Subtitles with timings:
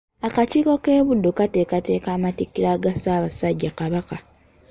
[0.27, 4.17] Akakiiko k’e Buddu kateekateeka amatikkira ga Ssaabasajja Kabaka.